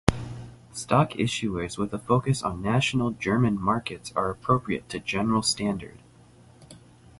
Stock 0.73 1.11
issuers 1.11 1.77
with 1.77 1.93
a 1.93 1.99
focus 1.99 2.41
on 2.41 2.59
national 2.59 3.11
German 3.11 3.59
markets 3.61 4.11
are 4.15 4.31
appropriate 4.31 4.89
to 4.89 4.97
General 4.99 5.43
Standard. 5.43 5.99